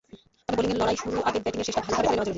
[0.47, 2.29] তবে বোলিংয়ের লড়াই শুরু আগে ব্যাটিংয়ের শেষটা ভালোভাবে টেনে দেওয়া জরুরি।